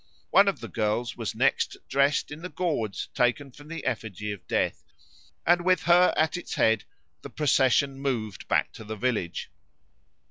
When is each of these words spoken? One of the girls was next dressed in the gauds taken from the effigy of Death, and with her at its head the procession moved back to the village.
One 0.31 0.47
of 0.47 0.61
the 0.61 0.67
girls 0.67 1.15
was 1.15 1.35
next 1.35 1.77
dressed 1.87 2.31
in 2.31 2.41
the 2.41 2.49
gauds 2.49 3.09
taken 3.13 3.51
from 3.51 3.67
the 3.67 3.85
effigy 3.85 4.31
of 4.31 4.47
Death, 4.47 4.83
and 5.45 5.63
with 5.63 5.83
her 5.83 6.11
at 6.17 6.37
its 6.37 6.55
head 6.55 6.85
the 7.21 7.29
procession 7.29 7.99
moved 7.99 8.47
back 8.47 8.71
to 8.71 8.83
the 8.83 8.95
village. 8.95 9.51